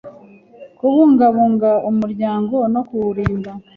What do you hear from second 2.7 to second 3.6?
no kuwurinda